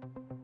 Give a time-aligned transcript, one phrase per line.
[0.00, 0.37] Thank you.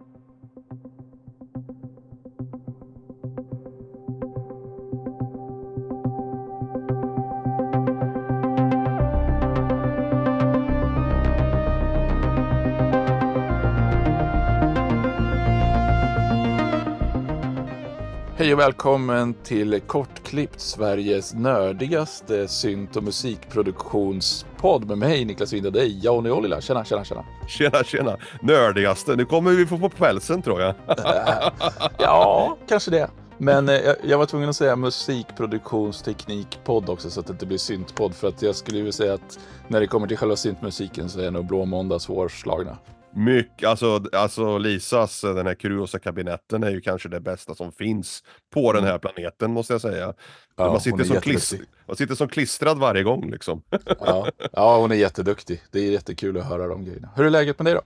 [18.44, 25.72] Hej och välkommen till Kortklippt, Sveriges nördigaste synt och musikproduktionspodd med mig Niklas Wind och
[25.72, 26.60] dig, Johnny Ollila.
[26.60, 27.24] Tjena, tjena, tjena.
[27.48, 28.16] Tjena, tjena.
[28.42, 29.16] Nördigaste.
[29.16, 30.74] Nu kommer vi få på pälsen tror jag.
[31.98, 33.10] Ja, kanske det.
[33.38, 38.14] Men eh, jag var tvungen att säga musikproduktionsteknikpodd också så att det inte blir syntpodd
[38.14, 39.38] för att jag skulle ju säga att
[39.68, 42.78] när det kommer till själva syntmusiken så är nog Blå Måndag svårslagna.
[43.16, 48.22] Mycket, alltså, alltså Lisas, den här Kuriosa-kabinetten är ju kanske det bästa som finns
[48.54, 50.14] på den här planeten måste jag säga.
[50.56, 51.54] Ja, man, sitter som klist,
[51.86, 53.62] man sitter som klistrad varje gång liksom.
[54.00, 55.62] Ja, ja, hon är jätteduktig.
[55.70, 57.10] Det är jättekul att höra de grejerna.
[57.16, 57.80] Hur är läget med dig då?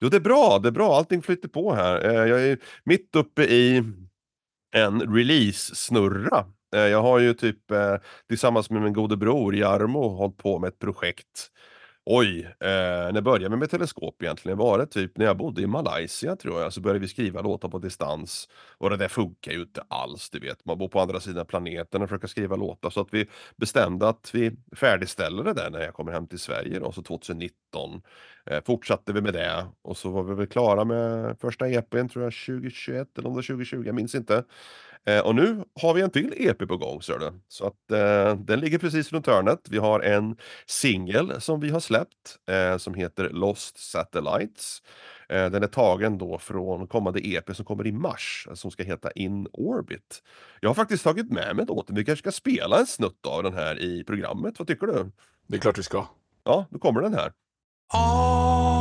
[0.00, 0.96] Jo, det är bra, det är bra.
[0.96, 2.04] Allting flyter på här.
[2.04, 3.82] Eh, Jag är mitt uppe i
[4.74, 6.44] en release-snurra.
[6.74, 7.96] Eh, Jag har ju typ eh,
[8.28, 11.48] tillsammans med min gode bror Jarmo hållit på med ett projekt.
[12.04, 14.58] Oj, eh, när började vi med teleskop egentligen?
[14.58, 17.68] Var det typ när jag bodde i Malaysia tror jag, så började vi skriva låtar
[17.68, 18.48] på distans.
[18.78, 20.64] Och det där funkar ju inte alls, du vet.
[20.64, 22.90] Man bor på andra sidan planeten och försöker skriva låtar.
[22.90, 26.78] Så att vi bestämde att vi färdigställer det där när jag kommer hem till Sverige
[26.78, 28.02] då, så 2019.
[28.46, 32.24] Eh, fortsatte vi med det och så var vi väl klara med första EPn tror
[32.24, 34.44] jag 2021 eller om det var 2020, jag minns inte.
[35.06, 37.32] Eh, och nu har vi en till EP på gång ser du.
[37.48, 39.60] Så att eh, den ligger precis runt hörnet.
[39.70, 40.36] Vi har en
[40.66, 44.82] singel som vi har släppt eh, som heter Lost Satellites.
[45.28, 49.10] Eh, den är tagen då från kommande EP som kommer i mars som ska heta
[49.10, 50.22] In Orbit.
[50.60, 51.96] Jag har faktiskt tagit med mig låten.
[51.96, 54.58] Vi kanske ska spela en snutt av den här i programmet.
[54.58, 55.10] Vad tycker du?
[55.46, 56.06] Det är klart vi ska.
[56.44, 57.32] Ja, då kommer den här.
[57.94, 58.71] All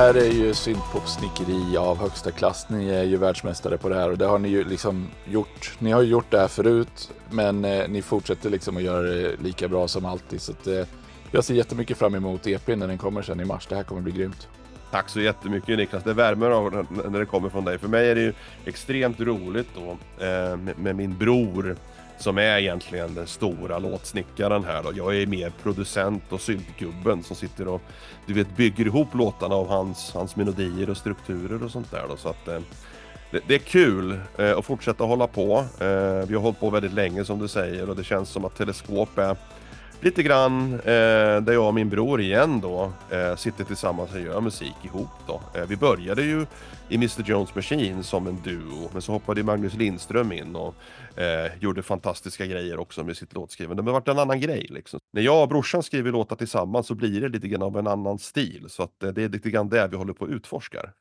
[0.00, 2.66] här är ju syntpopsnickeri av högsta klass.
[2.68, 5.72] Ni är ju världsmästare på det här och det har ni ju liksom gjort.
[5.78, 9.36] Ni har ju gjort det här förut, men eh, ni fortsätter liksom att göra det
[9.42, 10.40] lika bra som alltid.
[10.40, 10.84] Så att, eh,
[11.30, 13.66] jag ser jättemycket fram emot EPn när den kommer sen i mars.
[13.66, 14.48] Det här kommer bli grymt.
[14.90, 17.78] Tack så jättemycket Niklas, det värmer av när det kommer från dig.
[17.78, 18.32] För mig är det ju
[18.64, 19.90] extremt roligt då
[20.26, 21.76] eh, med, med min bror
[22.20, 24.92] som är egentligen den stora låtsnickaren här då.
[24.94, 27.82] Jag är mer producent och syntgubben som sitter och
[28.26, 32.16] du vet bygger ihop låtarna av hans, hans melodier och strukturer och sånt där då.
[32.16, 32.60] Så att eh,
[33.30, 35.64] det, det är kul eh, att fortsätta hålla på.
[35.78, 38.56] Eh, vi har hållit på väldigt länge som du säger och det känns som att
[38.56, 39.36] Teleskop är
[40.00, 44.40] lite grann eh, där jag och min bror igen då eh, sitter tillsammans och gör
[44.40, 45.40] musik ihop då.
[45.54, 46.46] Eh, vi började ju
[46.88, 50.74] i Mr Jones Machine som en duo, men så hoppade Magnus Lindström in och
[51.20, 53.82] eh, gjorde fantastiska grejer också med sitt låtskrivande.
[53.82, 55.00] Men Det vart varit en annan grej liksom.
[55.12, 58.18] När jag och brorsan skriver låtar tillsammans så blir det lite grann av en annan
[58.18, 60.92] stil, så att eh, det är lite grann det vi håller på att utforskar.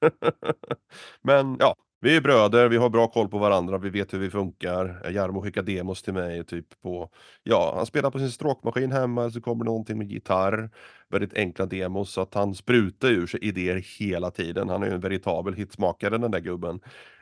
[1.21, 4.29] men ja, vi är bröder, vi har bra koll på varandra, vi vet hur vi
[4.29, 5.01] funkar.
[5.05, 7.09] Eh, Jarmo skickar demos till mig typ på,
[7.43, 10.69] ja, han spelar på sin stråkmaskin hemma, så kommer någonting med gitarr.
[11.09, 14.69] Väldigt enkla demos, så att han sprutar ur sig idéer hela tiden.
[14.69, 16.79] Han är ju en veritabel hitsmakare den där gubben.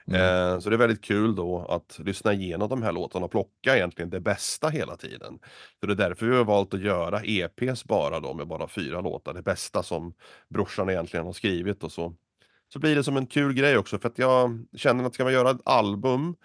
[0.07, 0.21] Mm.
[0.21, 3.75] Eh, så det är väldigt kul då att lyssna igenom de här låtarna och plocka
[3.75, 5.39] egentligen det bästa hela tiden.
[5.79, 9.01] Så det är därför vi har valt att göra EPs bara då med bara fyra
[9.01, 10.13] låtar, det bästa som
[10.49, 12.13] brorsan egentligen har skrivit och så
[12.73, 15.33] så blir det som en kul grej också för att jag känner att ska man
[15.33, 16.35] göra ett album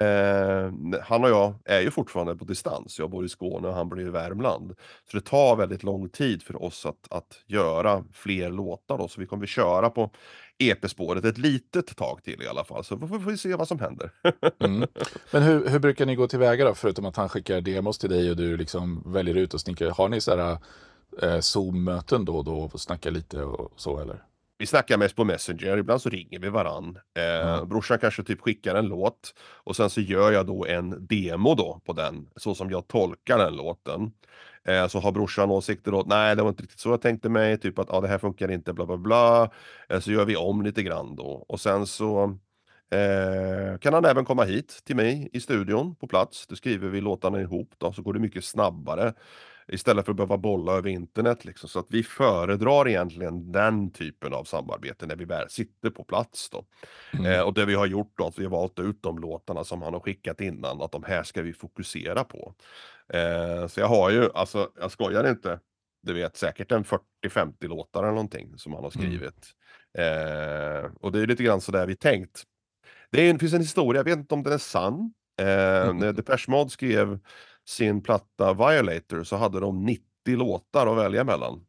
[0.00, 2.98] eh, han och jag är ju fortfarande på distans.
[2.98, 4.74] Jag bor i Skåne och han bor i Värmland.
[5.10, 9.20] Så det tar väldigt lång tid för oss att, att göra fler låtar då, så
[9.20, 10.10] vi kommer att köra på
[10.58, 12.84] EP-spåret ett litet tag till i alla fall.
[12.84, 14.10] Så får vi se vad som händer.
[14.60, 14.88] Mm.
[15.32, 16.74] Men hur, hur brukar ni gå tillväga då?
[16.74, 19.90] Förutom att han skickar demos till dig och du liksom väljer ut och snickrar.
[19.90, 20.60] Har ni sådana
[21.22, 24.22] eh, Zoom-möten då och då och snackar lite och så eller?
[24.58, 26.98] Vi snackar mest på Messenger, ibland så ringer vi varann.
[27.18, 27.68] Eh, Mm.
[27.68, 31.80] Brorsan kanske typ skickar en låt och sen så gör jag då en demo då
[31.84, 34.12] på den, så som jag tolkar den låten.
[34.64, 37.58] Eh, så har brorsan åsikter då, nej det var inte riktigt så jag tänkte mig,
[37.58, 39.50] typ att ah, det här funkar inte, bla bla bla.
[39.88, 42.38] Eh, så gör vi om lite grann då och sen så
[42.90, 46.46] eh, kan han även komma hit till mig i studion på plats.
[46.46, 49.14] Då skriver vi låtarna ihop då, så går det mycket snabbare.
[49.72, 51.68] Istället för att behöva bolla över internet liksom.
[51.68, 56.50] Så att vi föredrar egentligen den typen av samarbete när vi väl sitter på plats
[56.50, 56.64] då.
[57.12, 57.26] Mm.
[57.32, 59.82] Eh, och det vi har gjort då, att vi har valt ut de låtarna som
[59.82, 62.54] han har skickat innan, att de här ska vi fokusera på.
[63.12, 65.60] Eh, så jag har ju, alltså jag skojar inte,
[66.02, 69.06] du vet säkert en 40-50 låtar eller någonting som han har Mm.
[69.06, 69.52] skrivit.
[69.98, 72.42] Eh, och det är lite grann så där vi tänkt.
[73.10, 75.12] Det, är, det finns en historia, jag vet inte om den är sann.
[75.40, 75.96] Eh, Mm.
[75.96, 77.18] när Depeche Mode skrev
[77.68, 81.64] sin platta Violator så hade de 90 låtar att välja mellan.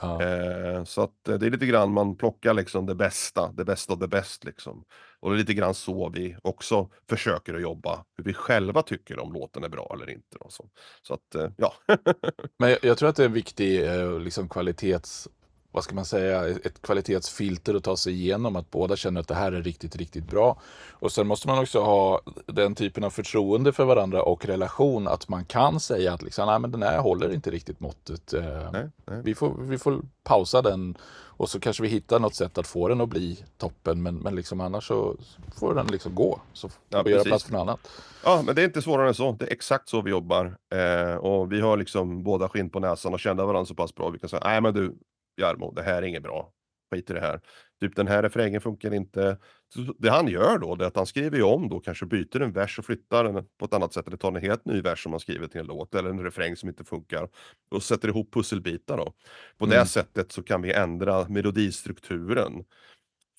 [0.00, 0.22] Ja.
[0.22, 3.92] Eh, så att eh, det är lite grann man plockar liksom det bästa, det bästa
[3.92, 4.84] av det bäst liksom.
[5.20, 9.18] Och det är lite grann så vi också försöker att jobba, hur vi själva tycker
[9.18, 10.36] om låten är bra eller inte.
[10.40, 10.68] Och så.
[11.02, 11.74] så att, eh, ja.
[12.58, 15.28] Men jag, jag tror att det är en viktig eh, liksom kvalitets,
[15.72, 18.56] vad ska man säga, ett kvalitetsfilter att ta sig igenom.
[18.56, 20.60] Att båda känner att det här är riktigt, riktigt bra.
[20.90, 25.28] Och sen måste man också ha den typen av förtroende för varandra och relation att
[25.28, 28.32] man kan säga att liksom, nej men den här håller inte riktigt måttet.
[28.32, 28.42] Eh,
[28.72, 29.20] Nej, nej.
[29.24, 30.96] Vi, får, vi får pausa den
[31.38, 34.02] och så kanske vi hittar något sätt att få den att bli toppen.
[34.02, 35.16] Men, men liksom annars så
[35.56, 36.40] får den liksom gå.
[36.52, 37.80] Så får Ja, vi göra plats för något annat.
[38.24, 39.32] Ja, men det är inte svårare än så.
[39.32, 40.56] Det är exakt så vi jobbar.
[40.74, 44.10] Eh, och vi har liksom båda skinn på näsan och känner varandra så pass bra.
[44.10, 44.94] Vi kan säga, nej men du,
[45.38, 46.52] Jarmo, det här är inget bra.
[46.94, 47.40] Skit i det här.
[47.80, 49.38] Typ den här refrängen funkar inte.
[49.74, 52.40] Så det han gör då, det är att han skriver ju om då, kanske byter
[52.42, 54.06] en vers och flyttar den på ett annat sätt.
[54.06, 55.94] Eller tar en helt ny vers som han skrivit till en låt.
[55.94, 57.28] Eller en refräng som inte funkar.
[57.70, 59.12] Och sätter ihop pusselbitar då.
[59.58, 59.78] På Mm.
[59.78, 62.64] det sättet så kan vi ändra melodistrukturen.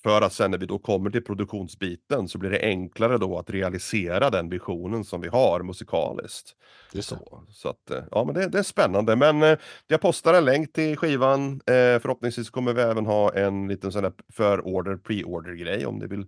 [0.02, 3.50] För att sen när vi då kommer till produktionsbiten så blir det enklare då att
[3.50, 6.56] realisera den visionen som vi har musikaliskt.
[6.92, 7.08] Just.
[7.08, 9.16] Så, så att, eh, ja men det, det är spännande.
[9.16, 11.52] Men eh, jag postar en länk till skivan.
[11.52, 16.06] Eh, förhoppningsvis kommer vi även ha en liten sån där förorder, pre-order grej om ni
[16.06, 16.26] vill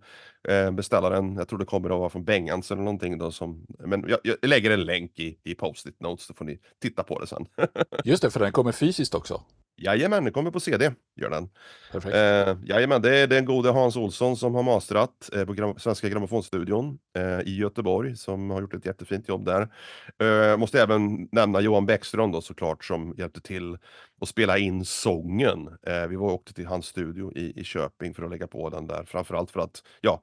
[0.48, 1.36] eh, beställa den.
[1.36, 4.48] Jag tror det kommer att vara från Bengans eller någonting då som, men jag, jag
[4.48, 7.46] lägger en länk i, i post-it notes så får ni titta på det sen.
[8.04, 9.42] Just det, för den kommer fysiskt också.
[9.76, 11.48] Jajamän, det kommer på CD, gör den.
[11.92, 12.14] Perfekt.
[12.14, 16.08] Eh, jajamän, det är den gode Hans Olsson som har mastrat eh, på gram Svenska
[16.08, 19.68] Grammofonstudion eh, i Göteborg som har gjort ett jättefint jobb där.
[20.22, 23.78] Eh, måste även nämna Johan Bäckström då såklart som hjälpte till
[24.20, 25.68] att spela in sången.
[25.86, 28.86] Eh, vi var åkte till hans studio i, i Köping för att lägga på den
[28.86, 30.22] där, framförallt för att ja,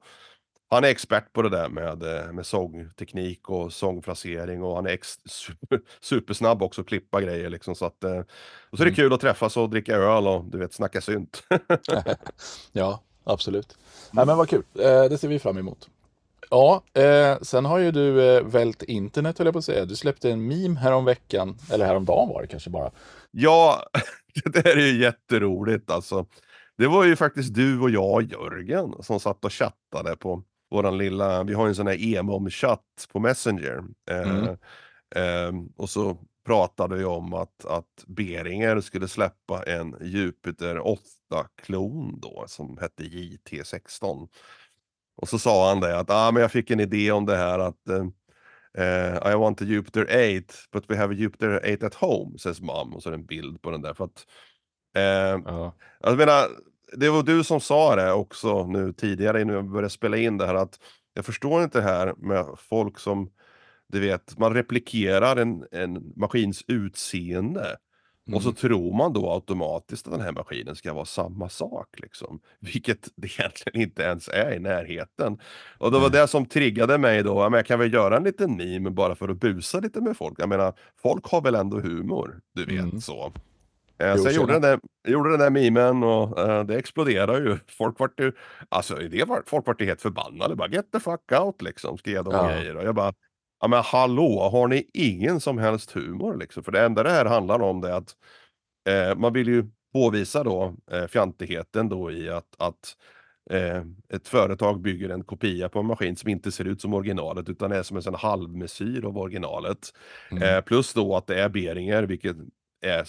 [0.70, 4.90] han är expert på det där med, eh, med sångteknik och sångfrasering och han är
[4.90, 8.18] ex super, supersnabb också att klippa grejer liksom så att eh,
[8.70, 8.94] och så är det Mm.
[8.94, 11.42] kul att träffas och dricka öl och du vet snacka synt.
[12.72, 13.78] Ja, absolut.
[14.10, 14.62] Nej, men vad kul.
[14.74, 15.88] Eh, det ser vi fram emot.
[16.50, 19.84] Ja, eh, sen har ju du eh, vält internet höll jag på att säga.
[19.84, 22.90] Du släppte en meme häromveckan, eller häromdagen var det kanske bara.
[23.30, 23.82] Ja,
[24.44, 26.26] det där är ju jätteroligt alltså.
[26.78, 31.42] Det var ju faktiskt du och jag, Jörgen, som satt och chattade på våran lilla,
[31.44, 33.84] vi har en sån här emom-chatt på Messenger.
[34.10, 34.56] Eh, Mm.
[35.14, 42.44] ehm, och så pratade vi om att, att Beringer skulle släppa en Jupiter 8-klon då,
[42.48, 44.28] som hette JT16.
[45.16, 47.58] Och så sa han det att ah, men jag fick en idé om det här
[47.58, 48.06] att eh,
[48.84, 52.60] eh, I want a Jupiter 8 but we have a Jupiter 8 at home, says
[52.60, 52.94] mom.
[52.94, 53.94] Och så är det en bild på den där.
[53.94, 54.26] För att,
[54.96, 55.74] eh, Ja.
[56.00, 56.46] jag menar,
[56.92, 60.46] det var du som sa det också nu tidigare innan jag började spela in det
[60.46, 60.78] här att
[61.14, 63.30] jag förstår inte det här med folk som,
[63.88, 67.76] du vet, man replikerar en, en maskins utseende.
[68.34, 68.56] Och så Mm.
[68.56, 72.40] tror man då automatiskt att den här maskinen ska vara samma sak liksom.
[72.60, 75.38] Vilket det egentligen inte ens är i närheten.
[75.78, 76.20] Och det var Nej.
[76.20, 79.14] det som triggade mig då, ja, men jag kan väl göra en liten meme bara
[79.14, 80.34] för att busa lite med folk.
[80.40, 83.00] Jag menar, folk har väl ändå humor, du vet Mm.
[83.00, 83.32] så.
[84.00, 87.58] Eh, jag gjorde den, där, gjorde den där memen och eh, det exploderade ju.
[87.68, 88.32] Folk vart ju,
[88.68, 90.56] alltså det var, folk vart ju helt förbannade.
[90.56, 92.48] Bara get the fuck out liksom, skrev de Ja.
[92.48, 92.76] grejer.
[92.76, 93.12] Och jag bara,
[93.60, 96.62] ja men hallå, har ni ingen som helst humor liksom?
[96.64, 98.16] För det enda det här handlar om det är att
[98.88, 102.96] eh, man vill ju påvisa då eh, fjantigheten då i att, att
[103.50, 103.82] eh,
[104.14, 107.72] ett företag bygger en kopia på en maskin som inte ser ut som originalet utan
[107.72, 109.78] är som en halvmesyr av originalet.
[110.30, 110.42] Mm.
[110.42, 112.36] Eh, plus då att det är Beringer, vilket
[112.80, 113.06] är,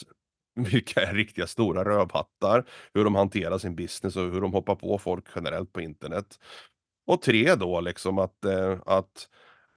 [0.64, 2.66] vilka är riktiga stora rövhattar.
[2.94, 6.40] Hur de hanterar sin business och hur de hoppar på folk generellt på internet.
[7.08, 9.28] Och tre då liksom att, eh, att,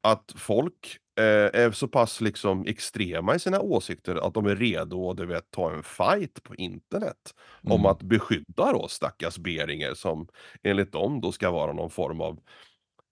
[0.02, 5.10] att folk eh, är så pass liksom extrema i sina åsikter att de är redo
[5.10, 7.34] att du vet, ta en fight på internet.
[7.62, 7.86] Om Mm.
[7.86, 10.28] att beskydda då stackars Beringer som
[10.62, 12.40] enligt dem då ska vara någon form av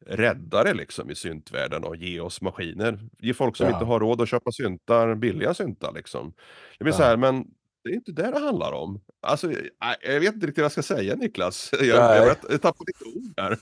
[0.06, 2.98] räddare liksom i syntvärlden och ge oss maskiner.
[3.18, 3.72] Ge folk som Ja.
[3.72, 6.34] inte har råd att köpa syntar, billiga syntar liksom.
[6.78, 7.06] Det blir så Ja.
[7.06, 7.44] här, men
[7.84, 9.00] det är inte det det handlar om.
[9.20, 9.52] Alltså,
[10.02, 11.70] jag, vet inte riktigt vad jag ska säga Niklas.
[11.80, 13.58] Jag, jag, jag tappar lite ord här.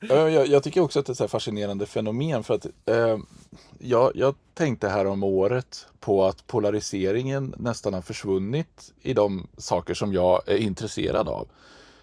[0.08, 3.18] Ja, Jag, jag tycker också att det är ett fascinerande fenomen för att eh,
[3.78, 9.94] jag, jag tänkte här om året på att polariseringen nästan har försvunnit i de saker
[9.94, 11.48] som jag är intresserad av.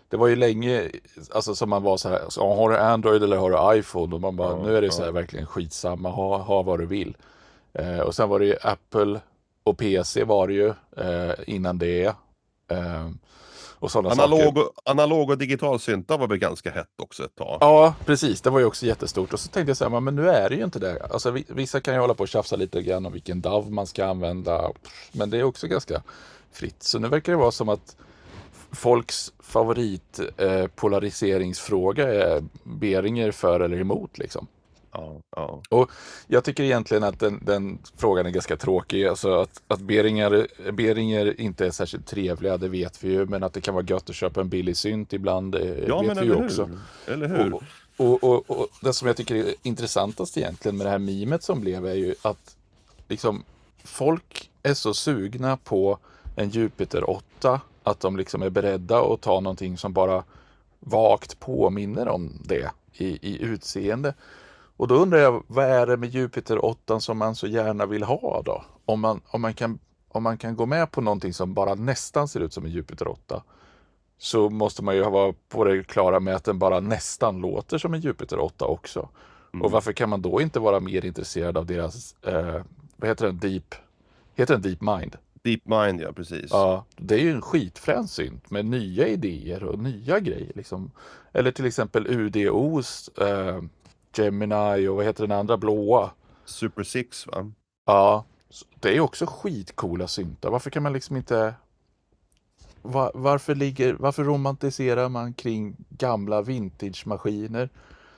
[0.09, 0.91] Det var ju länge
[1.31, 4.15] alltså, som man var så här, så, har du Android eller har du iPhone?
[4.15, 5.11] Och man bara, Ja, nu är det så här ja.
[5.11, 7.17] verkligen skitsamma, ha, ha vad du vill.
[7.73, 9.19] Eh, och sen var det ju Apple
[9.69, 12.05] och PC var det ju eh, innan det.
[12.71, 13.09] Eh,
[13.81, 14.33] och sådana saker.
[14.33, 17.57] Analog och, analog och digitalsyntar var väl ganska hett också ett tag.
[17.61, 18.41] Ja, precis.
[18.41, 19.33] Det var ju också jättestort.
[19.33, 21.03] Och så tänkte jag så här, men nu är det ju inte det.
[21.11, 23.87] Alltså, vi- vissa kan ju hålla på och tjafsa lite grann om vilken DAV man
[23.87, 24.71] ska använda.
[25.11, 26.01] Men det är också ganska
[26.51, 26.83] fritt.
[26.83, 27.95] Så nu verkar det vara som att
[28.71, 30.67] folks favorit eh,
[32.07, 34.17] är Beringer för eller emot.
[34.17, 34.47] Liksom.
[34.91, 35.21] Ja,
[35.69, 35.87] ja.
[36.27, 39.05] Jag tycker egentligen att den, den frågan är ganska tråkig.
[39.05, 43.25] Alltså att, att Beringer, Beringer inte är särskilt trevliga, det vet vi ju.
[43.25, 46.21] Men att det kan vara gött att köpa en billig synt ibland, eh, ja vet
[46.21, 46.65] vi ju också.
[46.65, 47.13] hur?
[47.13, 47.53] Eller hur?
[47.53, 47.63] Och,
[47.97, 51.61] och, och, och det som jag tycker är intressantast egentligen med det här mimet som
[51.61, 52.55] blev är ju att
[53.07, 53.43] liksom
[53.83, 55.97] folk är så sugna på
[56.35, 60.23] en Jupiter 8 att de liksom är beredda att ta någonting som bara
[60.79, 64.13] vagt påminner om det i, i utseende.
[64.79, 68.03] Och då undrar jag, vad är det med Jupiter 8 som man så gärna vill
[68.03, 68.63] ha då?
[68.85, 72.27] Om man, om man, kan, om man kan gå med på någonting som bara nästan
[72.27, 73.43] ser ut som en Jupiter 8
[74.17, 77.93] så måste man ju vara på det klara med att den bara nästan låter som
[77.93, 79.09] en Jupiter 8 också.
[79.53, 79.65] Mm.
[79.65, 82.61] Och varför kan man då inte vara mer intresserad av deras, eh,
[82.95, 83.75] vad heter den, Deep,
[84.35, 85.17] heter den Deep Mind?
[85.43, 86.47] DeepMind ja, precis.
[86.51, 90.51] Ja, det är ju en skitfrän synt med nya idéer och nya grejer.
[90.55, 90.91] Liksom.
[91.33, 93.61] Eller till exempel UDOs eh,
[94.13, 96.11] Gemini och vad heter den andra blåa?
[96.45, 97.51] Super 6 va?
[97.85, 98.25] Ja,
[98.79, 100.49] det är också skitcoola syntar.
[100.49, 101.53] Varför kan man liksom inte...
[102.81, 107.69] Va- varför, ligger, varför romantiserar man kring gamla vintage-maskiner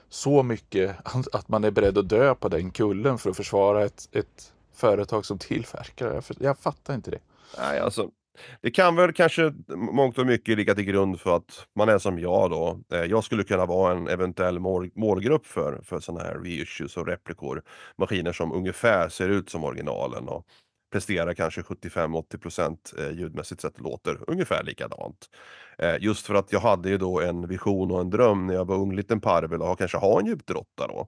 [0.09, 0.95] så mycket
[1.33, 5.25] att man är beredd att dö på den kullen för att försvara ett, ett företag
[5.25, 6.45] som tillverkar det?
[6.45, 7.19] Jag fattar inte det.
[7.57, 8.09] Nej, alltså,
[8.61, 12.19] det kan väl kanske mångt och mycket ligga till grund för att man är som
[12.19, 12.79] jag då.
[12.93, 17.07] Eh, jag skulle kunna vara en eventuell mål, målgrupp för, för sådana här reissues och
[17.07, 17.63] replikor.
[17.97, 20.45] Maskiner som ungefär ser ut som originalen och
[20.91, 25.29] presterar kanske 75-80% eh, ljudmässigt sett låter ungefär likadant.
[25.77, 28.65] Eh, just för att jag hade ju då en vision och en dröm när jag
[28.65, 31.07] var ung liten parvel och kanske ha en djupdrotta då.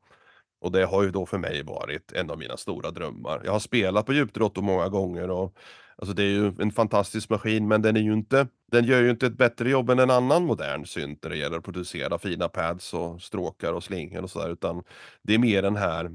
[0.61, 3.41] Och det har ju då för mig varit en av mina stora drömmar.
[3.45, 5.57] Jag har spelat på Jupiter 8 många gånger och
[5.95, 9.09] Alltså det är ju en fantastisk maskin men den är ju inte, den gör ju
[9.09, 12.49] inte ett bättre jobb än en annan modern synt när det gäller att producera fina
[12.49, 14.83] pads och stråkar och slingor och sådär utan
[15.21, 16.11] det är mer den här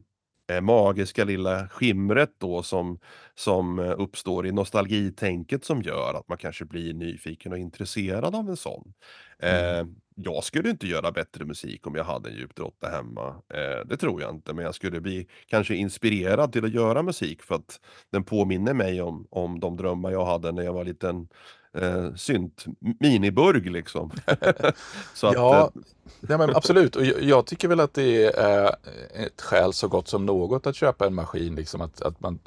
[0.50, 2.98] eh, magiska lilla skimret då som,
[3.34, 8.48] som eh, uppstår i nostalgitänket som gör att man kanske blir nyfiken och intresserad av
[8.48, 8.92] en sån.
[9.42, 13.28] Eh, jag skulle inte göra bättre musik om jag hade en 8 hemma.
[13.28, 17.42] Eh, det tror jag inte, men jag skulle bli kanske inspirerad till att göra musik
[17.42, 17.80] för att
[18.10, 21.28] den påminner mig om, om de drömmar jag hade när jag var liten
[21.74, 22.64] eh, synt
[23.00, 24.10] miniburg liksom.
[25.14, 25.82] så att, Ja, eh,
[26.20, 26.96] nej men absolut.
[26.96, 28.76] Och jag, jag tycker väl att det är
[29.14, 31.54] ett skäl så gott som något att köpa en maskin.
[31.54, 32.38] Liksom att, att man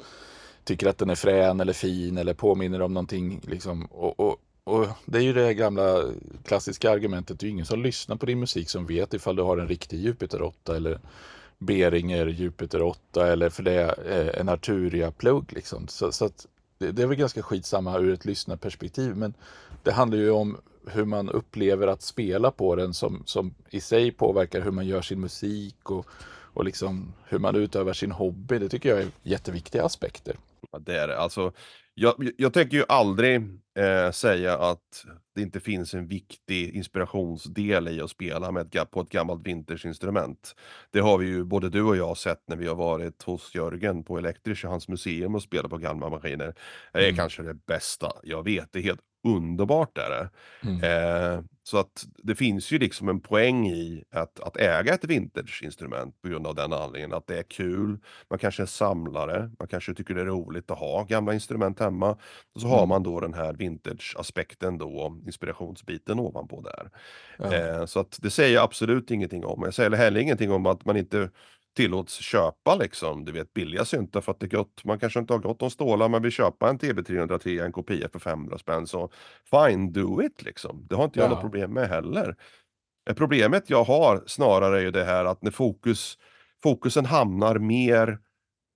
[0.64, 3.40] tycker att den är frän eller fin eller påminner om någonting.
[3.42, 3.84] Liksom.
[3.84, 6.04] Och, och, och det är ju det gamla
[6.44, 7.40] klassiska argumentet.
[7.40, 9.68] Det är ju ingen som lyssnar på din musik som vet ifall du har en
[9.68, 11.00] riktig Jupiter 8 eller
[11.58, 15.52] Beringer Jupiter 8 eller för det är en Arturia-plugg.
[15.52, 15.88] Liksom.
[15.88, 16.46] Så, så att
[16.78, 19.16] det, det är väl ganska skitsamma ur ett lyssnarperspektiv.
[19.16, 19.34] Men
[19.82, 24.10] det handlar ju om hur man upplever att spela på den som, som i sig
[24.10, 28.58] påverkar hur man gör sin musik och, och liksom hur man utövar sin hobby.
[28.58, 30.36] Det tycker jag är jätteviktiga aspekter.
[30.70, 31.18] Ja, det är det.
[31.18, 31.52] Alltså,
[31.94, 33.42] jag, jag tänker ju aldrig
[33.78, 39.00] eh, säga att det inte finns en viktig inspirationsdel i att spela med ett, på
[39.00, 40.54] ett gammalt vintageinstrument.
[40.90, 44.04] Det har vi ju både du och jag sett när vi har varit hos Jörgen
[44.04, 46.54] på Elektrisch, hans museum och spelat på gamla maskiner.
[46.92, 47.16] Det är Mm.
[47.16, 48.72] kanske det bästa jag vet.
[48.72, 50.30] Det är helt underbart är det.
[50.68, 50.82] Mm.
[50.84, 56.22] Eh, så att det finns ju liksom en poäng i att, att äga ett vintageinstrument
[56.22, 57.98] på grund av den anledningen att det är kul.
[58.30, 62.18] Man kanske är samlare, man kanske tycker det är roligt att ha gamla instrument hemma.
[62.54, 62.88] Och så har Mm.
[62.88, 66.90] man då den här vintage-aspekten då, inspirationsbiten ovanpå där.
[67.38, 67.54] Ja.
[67.54, 69.62] Eh, så att det säger jag absolut ingenting om.
[69.64, 71.30] Jag säger heller ingenting om att man inte
[71.76, 74.84] tillåts köpa liksom, du vet billiga syntar för att det är gott.
[74.84, 78.18] Man kanske inte har gott om stålar men vill köpa en TB303, en kopia för
[78.18, 79.10] 500 spänn så
[79.50, 80.86] fine, do it liksom.
[80.88, 81.30] Det har inte jag Ja.
[81.30, 82.36] något problem med heller.
[83.10, 86.18] Eh, Problemet jag har snarare är ju det här att när fokus,
[86.62, 88.18] fokusen hamnar mer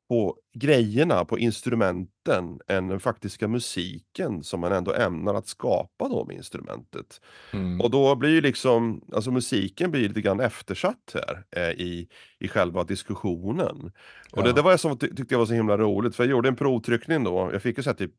[0.08, 6.24] på grejerna, på instrumenten än den faktiska musiken som man ändå ämnar att skapa då
[6.24, 7.20] med instrumentet.
[7.52, 7.80] Mm.
[7.80, 12.08] Och då blir ju liksom, alltså musiken blir lite grann eftersatt här eh, i,
[12.38, 13.92] i själva diskussionen.
[14.32, 14.54] Och det, Ja.
[14.54, 16.56] det var jag som ty tyckte jag var så himla roligt, för jag gjorde en
[16.56, 18.12] provtryckning då, jag fick ju så här typ,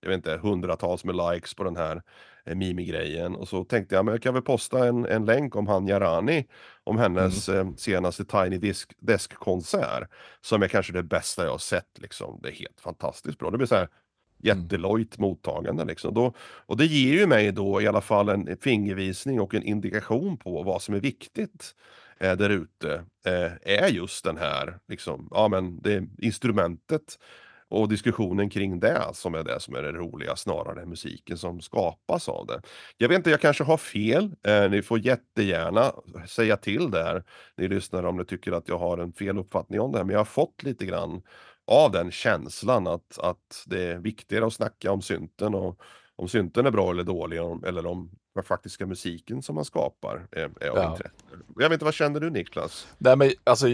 [0.00, 2.02] jag vet inte, hundratals med likes på den här
[2.54, 3.34] Mimi-grejen.
[3.34, 6.46] Och så tänkte jag, men jag kan väl posta en, en länk om han Jarani,
[6.84, 10.10] om hennes eh, senaste Tiny Disc, Desk-konsert,
[10.40, 12.40] som är kanske det bästa jag har sett liksom.
[12.42, 13.50] Det är helt fantastiskt bra.
[13.50, 13.88] Det blir så här
[14.38, 16.14] jättelojt mottagande liksom.
[16.14, 20.36] Då, och det ger ju mig då i alla fall en fingervisning och en indikation
[20.36, 21.74] på vad som är viktigt
[22.18, 23.04] eh, där ute.
[23.26, 27.18] Eh, är just den här, liksom, ja men det instrumentet
[27.68, 31.60] och diskussionen kring det som är det som är det roliga snarare än musiken som
[31.60, 32.60] skapas av det.
[32.96, 34.34] Jag vet inte, jag kanske har fel.
[34.46, 35.92] Eh, ni får jättegärna
[36.28, 37.24] säga till där,
[37.56, 40.04] ni lyssnar om ni tycker att jag har en fel uppfattning om det här.
[40.04, 41.22] Men jag har fått lite grann
[41.66, 45.80] av den känslan att, att det är viktigare att snacka om synten och
[46.16, 50.50] om synten är bra eller dålig eller om den faktiska musiken som man skapar är,
[50.60, 50.90] är av Ja.
[50.90, 51.10] intresse.
[51.56, 52.88] Jag vet inte, vad känner du Niklas?
[52.98, 53.66] Nej, men alltså,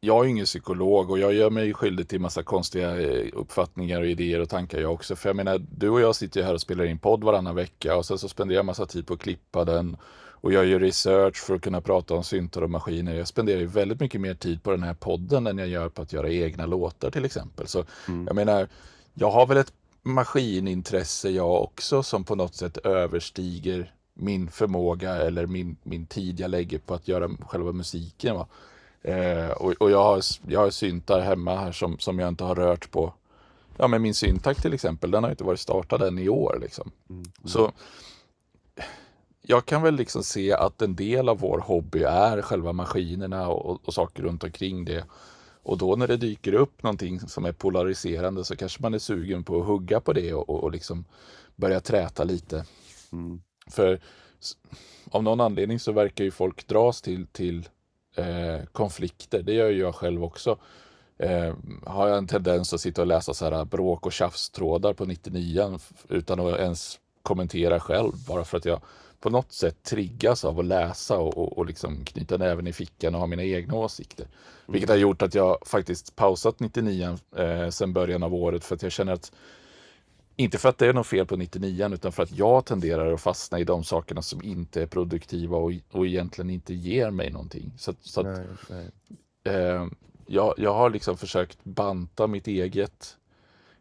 [0.00, 4.06] jag är ingen psykolog och jag gör mig skyldig till massa konstiga eh, uppfattningar och
[4.06, 5.16] idéer och tankar jag också.
[5.16, 7.96] För jag menar, du och jag sitter ju här och spelar in podd varannan vecka
[7.96, 9.96] och sen så spenderar jag massa tid på att klippa den
[10.42, 13.14] och jag gör research för att kunna prata om syntar och maskiner.
[13.14, 16.02] Jag spenderar ju väldigt mycket mer tid på den här podden än jag gör på
[16.02, 17.66] att göra egna låtar till exempel.
[17.66, 18.26] Så Mm.
[18.26, 18.68] jag menar,
[19.14, 25.46] jag har väl ett maskinintresse jag också som på något sätt överstiger min förmåga eller
[25.46, 28.34] min, min tid jag lägger på att göra själva musiken.
[28.36, 28.46] Va?
[29.02, 32.54] Eh, och och jag, har, jag har syntar hemma här som, som jag inte har
[32.54, 33.12] rört på.
[33.76, 36.58] Ja, men min syntax till exempel, den har inte varit startad än i år.
[36.60, 36.90] Liksom.
[37.10, 37.24] Mm.
[37.44, 37.72] Så
[39.42, 43.88] jag kan väl liksom se att en del av vår hobby är själva maskinerna och,
[43.88, 45.04] och saker runt omkring det.
[45.62, 49.44] Och då när det dyker upp någonting som är polariserande så kanske man är sugen
[49.44, 51.04] på att hugga på det och, och, liksom
[51.56, 52.64] börja träta lite.
[53.12, 53.42] Mm.
[53.70, 54.00] För
[55.10, 57.68] av någon anledning så verkar ju folk dras till, till
[58.14, 59.42] eh, konflikter.
[59.42, 60.58] Det gör ju jag själv också.
[61.18, 61.54] Eh,
[61.86, 65.78] har jag en tendens att sitta och läsa så här bråk och tjafstrådar på 99
[66.08, 68.12] utan att ens kommentera själv.
[68.28, 68.80] Bara för att jag
[69.20, 73.14] på något sätt triggas av att läsa och, och, och liksom knyta näven i fickan
[73.14, 74.26] och ha mina egna åsikter.
[74.66, 78.82] Vilket har gjort att jag faktiskt pausat 99 eh, sedan början av året för att
[78.82, 79.32] jag känner att
[80.36, 83.20] inte för att det är något fel på 99 utan för att jag tenderar att
[83.20, 87.72] fastna i de sakerna som inte är produktiva och, och egentligen inte ger mig någonting.
[87.78, 88.90] Så, så att, Nej, nej.
[89.56, 89.86] eh,
[90.26, 93.16] jag, jag har liksom försökt banta mitt eget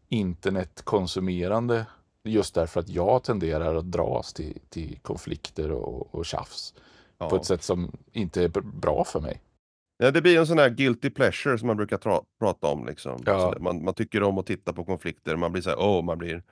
[0.10, 1.86] internetkonsumerande
[2.24, 6.74] just därför att jag tenderar att dras till, till konflikter och, och tjafs
[7.18, 7.36] på Ja.
[7.36, 9.42] ett sätt som inte är bra för mig.
[10.02, 12.86] Ja, det blir en sån här guilty pleasure som man brukar tra- prata om.
[12.86, 13.24] Liksom.
[13.26, 13.52] Ja.
[13.52, 16.18] Det- Man, man tycker om att titta på konflikter, man blir så här, oh, man
[16.18, 16.44] blir,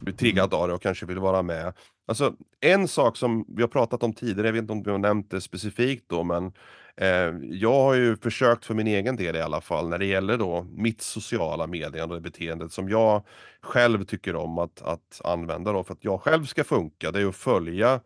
[0.00, 0.62] blir triggad Mm.
[0.62, 1.72] av det och kanske vill vara med.
[2.08, 4.98] Alltså, en sak som vi har pratat om tidigare, jag vet inte om vi har
[4.98, 6.52] nämnt det specifikt då, men
[6.96, 10.36] Eh, jag har ju försökt för min egen del i alla fall när det gäller
[10.36, 13.22] då mitt sociala medier och beteendet som jag
[13.62, 17.10] själv tycker om att, att använda då för att jag själv ska funka.
[17.10, 18.00] Det är att följa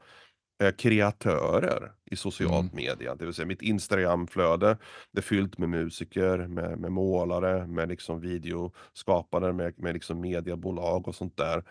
[0.79, 2.77] kreatörer i socialt Mm.
[2.77, 3.15] media.
[3.15, 4.79] Det vill säga mitt Instagramflöde,
[5.17, 11.15] är fyllt med musiker, med, med målare, med liksom videoskapare, med, med liksom mediebolag och
[11.15, 11.65] sånt där.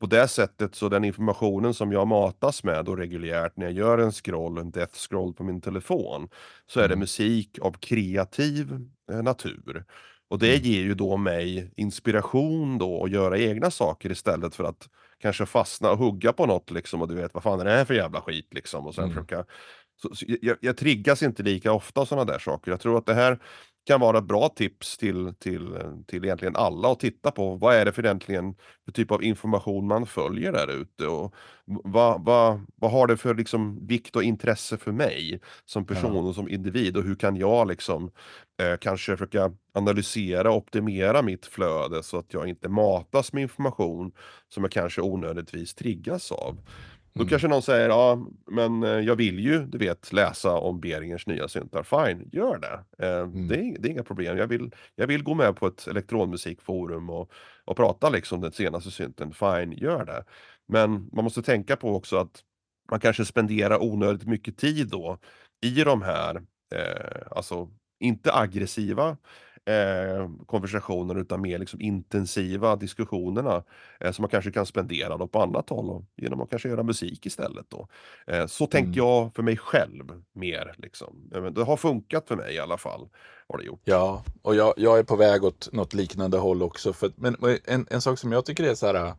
[0.00, 3.98] På det sättet så den informationen som jag matas med då reguljärt när jag gör
[3.98, 6.28] en scroll, en death scroll på min telefon,
[6.66, 7.00] så är det Mm.
[7.00, 8.72] musik av kreativ
[9.12, 9.84] eh, natur.
[10.28, 10.62] Och det Mm.
[10.62, 15.90] ger ju då mig inspiration då att göra egna saker istället för att kanske fastna
[15.90, 18.20] och hugga på något liksom och du vet vad fan är det här för jävla
[18.20, 19.14] skit liksom och sen Mm.
[19.14, 19.44] försöka
[20.02, 22.70] så, så jag, jag triggas inte lika ofta av sådana där saker.
[22.70, 23.38] Jag tror att det här
[23.86, 27.54] kan vara ett bra tips till, till, till egentligen alla att titta på.
[27.54, 32.24] Vad är det för egentligen för typ av information man följer där ute och vad,
[32.24, 36.48] vad, vad har det för liksom vikt och intresse för mig som person och som
[36.48, 38.10] individ och hur kan jag liksom
[38.62, 44.12] eh, kanske försöka analysera och optimera mitt flöde så att jag inte matas med information
[44.48, 46.58] som jag kanske onödigtvis triggas av.
[47.16, 47.28] Då Mm.
[47.28, 51.48] kanske någon säger, ja men eh, jag vill ju, du vet, läsa om Beringers nya
[51.48, 51.82] syntar.
[51.82, 53.06] Fine, gör det.
[53.06, 53.48] Eh, Mm.
[53.48, 54.38] det, är, det är inga problem.
[54.38, 57.30] Jag vill, jag vill gå med på ett elektronmusikforum och,
[57.64, 59.32] och prata liksom den senaste synten.
[59.32, 60.24] Fine, gör det.
[60.68, 62.42] Men man måste tänka på också att
[62.90, 65.18] man kanske spenderar onödigt mycket tid då
[65.62, 66.36] i de här,
[66.74, 67.68] eh, alltså
[68.00, 69.16] inte aggressiva
[69.66, 73.62] eh, konversationer utan mer liksom intensiva diskussionerna
[74.00, 76.82] eh, som man kanske kan spendera då på annat håll och, genom att kanske göra
[76.82, 77.66] musik istället.
[77.68, 77.88] Då.
[78.26, 78.96] Eh, så tänker Mm.
[78.98, 80.74] jag för mig själv mer.
[80.78, 81.30] Liksom.
[81.34, 83.08] Eh, men Det har funkat för mig i alla fall.
[83.48, 83.80] Har det gjort.
[83.84, 86.92] Ja, och jag, jag är på väg åt något liknande håll också.
[86.92, 89.12] För, men en, en sak som jag tycker är så här, äh,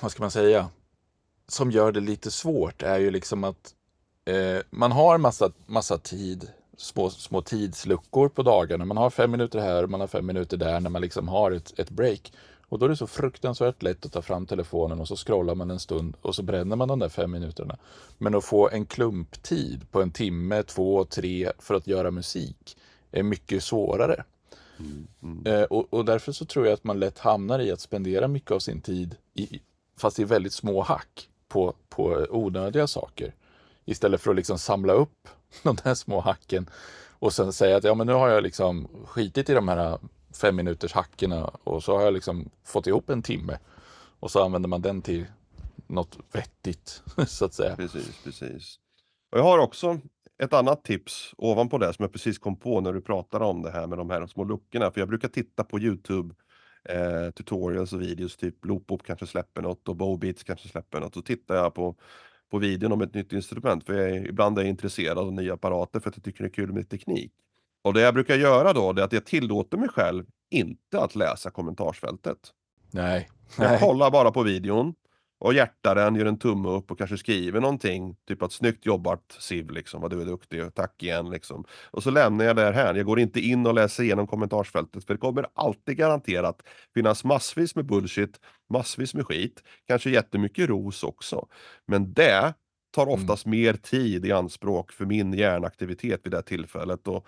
[0.00, 0.68] vad ska man säga,
[1.48, 3.74] som gör det lite svårt är ju liksom att
[4.24, 8.84] eh, man har massa, massa tid, små, små tidsluckor på dagarna.
[8.84, 11.52] Man har fem minuter här och man har fem minuter där när man liksom har
[11.52, 12.32] ett, ett break.
[12.68, 15.70] Och då är det så fruktansvärt lätt att ta fram telefonen och så scrollar man
[15.70, 17.78] en stund och så bränner man de där fem minuterna.
[18.18, 22.76] Men att få en klumptid på en timme, två, tre för att göra musik
[23.10, 24.24] är mycket svårare.
[25.22, 25.46] Mm.
[25.46, 28.50] Eh, och, och därför så tror jag att man lätt hamnar i att spendera mycket
[28.50, 29.60] av sin tid, i,
[29.96, 33.34] fast i väldigt små hack, på, på onödiga saker.
[33.90, 35.28] Istället för att liksom samla upp
[35.62, 36.70] de där små hacken
[37.18, 39.98] och sen säga att ja, men nu har jag liksom skitit i de här
[40.40, 43.58] fem minuters hackerna och så har jag liksom fått ihop en timme.
[44.20, 45.26] Och så använder man den till
[45.86, 47.76] något vettigt, så att säga.
[47.76, 48.78] Precis, precis.
[49.32, 49.98] Och jag har också
[50.42, 53.70] ett annat tips ovanpå det som jag precis kom på när du pratade om det
[53.70, 54.90] här med de här små luckorna.
[54.90, 56.34] För jag brukar titta på Youtube
[56.84, 61.14] eh, tutorials och videos, typ Loopop kanske släpper något och Bowbeats kanske släpper något.
[61.14, 61.96] Så tittar jag på,
[62.50, 63.84] på videon om ett nytt instrument.
[63.86, 66.48] För jag är, ibland är jag intresserad av nya apparater för att jag tycker det
[66.48, 67.32] är kul med teknik.
[67.82, 71.14] Och det jag brukar göra då, det är att jag tillåter mig själv inte att
[71.14, 72.38] läsa kommentarsfältet.
[72.90, 73.28] Nej.
[73.58, 73.80] Jag Nej.
[73.80, 74.94] kollar bara på videon
[75.40, 78.16] och hjärtar den, gör en tumme upp och kanske skriver någonting.
[78.28, 81.64] Typ att snyggt jobbat Siv, liksom, vad du är duktig, tack igen liksom.
[81.90, 82.94] Och så lämnar jag det här.
[82.94, 86.62] Jag går inte in och läser igenom kommentarsfältet för det kommer alltid garanterat
[86.94, 88.40] finnas massvis med bullshit,
[88.72, 91.46] massvis med skit, kanske jättemycket ros också.
[91.86, 92.54] Men det
[92.94, 97.08] tar oftast mer tid i anspråk för min hjärnaktivitet vid det här tillfället.
[97.08, 97.26] Och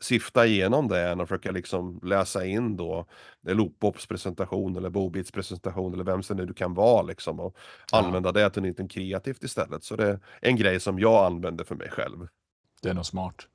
[0.00, 3.06] sifta igenom det än att försöka liksom läsa in då
[3.48, 7.56] eh, Loopbops presentation eller Bobits presentation eller vem det nu kan vara liksom och
[7.92, 7.98] Ja.
[7.98, 9.84] använda det till något kreativt istället.
[9.84, 12.28] Så det är en grej som jag använder för mig själv.
[12.82, 13.46] Det är nog smart.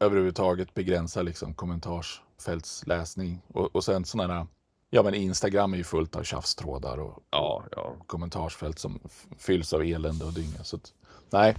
[0.00, 3.40] Överhuvudtaget begränsa liksom kommentarsfältsläsning.
[3.48, 4.46] Och, och sen sådana här,
[4.90, 7.96] ja men Instagram är ju fullt av tjafstrådar och, Ja, ja.
[8.06, 9.00] kommentarsfält som
[9.38, 10.64] fylls av elände och dynga.
[10.64, 10.92] Så att,
[11.30, 11.56] nej.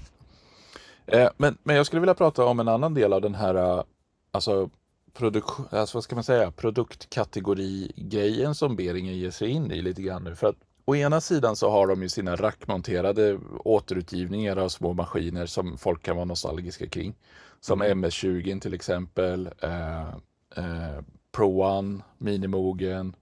[1.13, 3.83] Eh, men, men jag skulle vilja prata om en annan del av den här, eh,
[4.31, 4.69] alltså,
[5.17, 10.23] produk- alltså vad ska man säga, produktkategori-grejen som Beringer ger sig in i lite grann
[10.23, 10.35] nu.
[10.35, 15.45] För att å ena sidan så har de ju sina rackmonterade återutgivningar av små maskiner
[15.45, 17.15] som folk kan vara nostalgiska kring.
[17.59, 18.03] Som Mm.
[18.03, 20.07] MS-20 till exempel, eh,
[20.55, 23.15] eh, Pro One, Minimogen,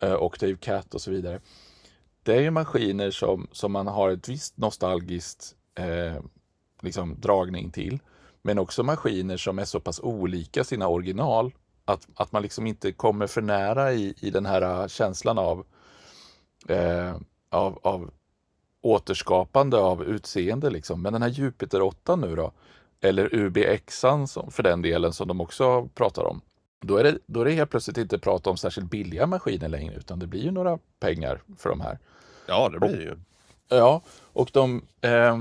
[0.00, 1.40] eh, Octave Cat och så vidare.
[2.22, 6.22] Det är ju maskiner som, som man har ett visst nostalgiskt eh,
[6.82, 7.98] liksom dragning till.
[8.42, 11.52] Men också maskiner som är så pass olika sina original
[11.84, 15.66] att, att man liksom inte kommer för nära i, i den här känslan av,
[16.68, 17.16] eh,
[17.50, 18.10] av, av
[18.82, 20.70] återskapande av utseende.
[20.70, 21.02] Liksom.
[21.02, 22.52] Men den här Jupiter 8 nu då,
[23.00, 26.40] eller UBXan som, för den delen som de också pratar om.
[26.82, 29.94] Då är, det, då är det helt plötsligt inte prat om särskilt billiga maskiner längre
[29.94, 31.98] utan det blir ju några pengar för de här.
[32.46, 33.16] Ja, det blir det ju.
[33.68, 35.38] Ja, och de, eh,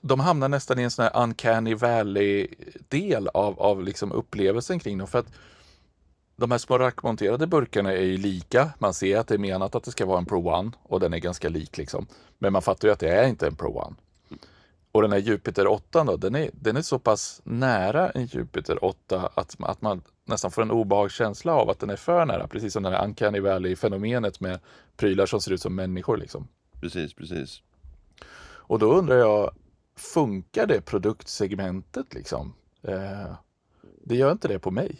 [0.00, 5.06] de hamnar nästan i en sån här uncanny valley-del av, av liksom upplevelsen kring dem.
[5.06, 5.32] För att
[6.36, 8.70] de här små rackmonterade burkarna är ju lika.
[8.78, 11.14] Man ser att det är menat att det ska vara en Pro One och den
[11.14, 12.06] är ganska lik liksom.
[12.38, 13.96] Men man fattar ju att det är inte en Pro One.
[14.92, 18.84] Och den här Jupiter 8 då, den är, den är så pass nära en Jupiter
[18.84, 22.46] 8 att, att man nästan får en obehagskänsla av att den är för nära.
[22.46, 24.60] Precis som den här Uncanny Valley-fenomenet med
[24.96, 26.16] prylar som ser ut som människor.
[26.16, 26.48] Liksom.
[26.80, 27.62] Precis, precis.
[28.68, 29.54] Och då undrar jag,
[30.00, 32.54] funkar det produktsegmentet liksom?
[32.82, 33.34] Eh,
[34.04, 34.96] det gör inte det på mig.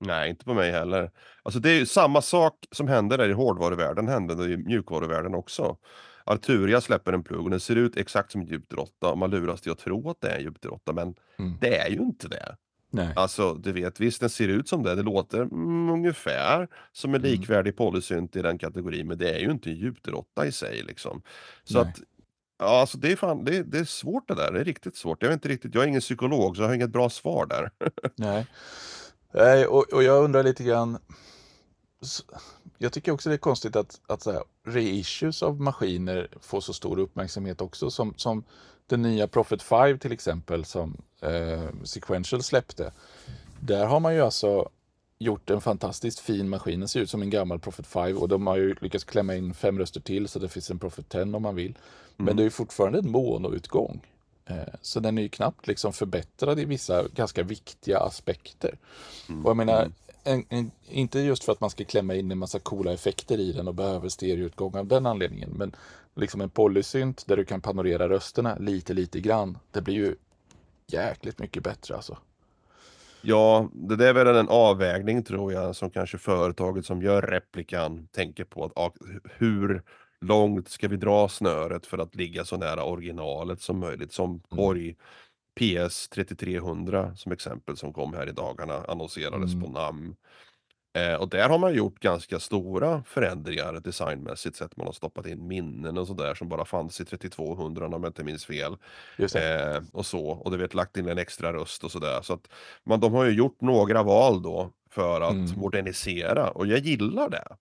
[0.00, 1.10] Nej, inte på mig heller.
[1.42, 5.76] Alltså det är ju samma sak som händer där i hårdvaruvärlden, händer i mjukvaruvärlden också.
[6.24, 9.60] Arturia släpper en plugg och den ser ut exakt som Jupiter 8 och man luras
[9.60, 11.56] till att tro att det är Jupiter 8, men Mm.
[11.60, 12.56] det är ju inte det.
[12.90, 13.12] Nej.
[13.16, 17.20] Alltså, du vet, visst den ser ut som det, det låter mm, ungefär som en
[17.20, 17.30] Mm.
[17.30, 21.22] likvärdig polysynt i den kategorin, men det är ju inte en 8 i sig liksom.
[21.64, 21.90] Så Nej.
[21.90, 22.00] att,
[22.62, 25.22] ja alltså det är fan, det, det är svårt det där, det är riktigt svårt.
[25.22, 27.70] Jag vet inte riktigt, jag är ingen psykolog så jag har inget bra svar där.
[28.16, 28.46] Nej.
[29.34, 30.98] Nej, och, och jag undrar lite grann.
[32.78, 36.72] Jag tycker också det är konstigt att, att så här, reissues av maskiner får så
[36.72, 37.90] stor uppmärksamhet också.
[37.90, 38.44] Som, som
[38.86, 42.92] den nya Prophet 5 till exempel som eh, Sequential släppte.
[43.60, 44.68] Där har man ju alltså
[45.22, 46.80] gjort en fantastiskt fin maskin.
[46.80, 49.54] Den ser ut som en gammal Prophet 5 och de har ju lyckats klämma in
[49.54, 51.78] fem röster till så det finns en Prophet 10 om man vill.
[52.16, 54.06] Men det är ju fortfarande en monoutgång.
[54.46, 58.78] Eh, Så den är ju knappt liksom förbättrad i vissa ganska viktiga aspekter.
[59.44, 59.90] Och jag menar,
[60.24, 63.52] en, en, inte just för att man ska klämma in en massa coola effekter i
[63.52, 65.50] den och behöver stereoutgång av den anledningen.
[65.50, 65.72] Men
[66.14, 69.58] liksom en polysynt där du kan panorera rösterna lite, lite grann.
[69.70, 70.14] Det blir ju
[70.86, 72.18] jäkligt mycket bättre alltså.
[73.22, 78.06] Ja, det där är väl en avvägning tror jag som kanske företaget som gör replikan
[78.06, 78.64] tänker på.
[78.64, 78.96] Att,
[79.38, 79.82] hur
[80.20, 84.12] långt ska vi dra snöret för att ligga så nära originalet som möjligt?
[84.12, 84.96] Som Korg
[85.60, 90.16] PS 3300 som exempel som kom här i dagarna annonserades på namn.
[90.94, 94.76] Eh, och där har man gjort ganska stora förändringar designmässigt sett.
[94.76, 98.24] Man har stoppat in minnen och sådär som bara fanns i 3200 om jag inte
[98.24, 98.76] minns fel.
[99.38, 102.22] Eh, och så, och du vet lagt in en extra röst och sådär.
[102.22, 102.48] Så att
[102.86, 105.60] man, de har ju gjort några val då för att Mm.
[105.60, 107.56] modernisera och jag gillar det.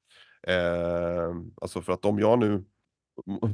[0.53, 2.63] Eh, alltså för att om jag nu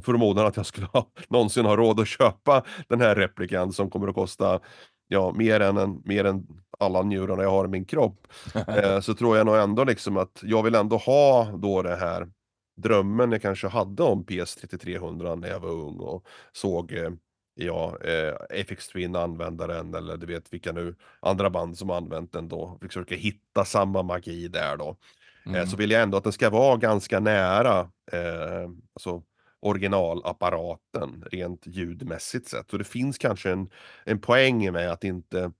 [0.04, 4.08] förmodar att jag skulle ha, någonsin ha råd att köpa den här replikan som kommer
[4.08, 4.60] att kosta
[5.08, 6.46] ja, mer, än en, mer än
[6.78, 8.26] alla njurarna jag har i min kropp.
[8.68, 12.28] Eh, så tror jag nog ändå liksom att jag vill ändå ha då det här
[12.76, 17.10] drömmen jag kanske hade om PS3300 när jag var ung och såg eh,
[17.54, 22.32] ja, eh, FX Twin använda den eller du vet vilka nu andra band som använt
[22.32, 22.78] den då.
[22.82, 24.96] Försöker hitta samma magi där då.
[25.54, 27.80] Eh, så vill jag ändå att den ska vara ganska nära
[28.12, 29.22] eh, alltså
[29.60, 32.70] originalapparaten rent ljudmässigt sett.
[32.70, 33.70] Så det finns kanske en,
[34.04, 35.52] en poäng med att inte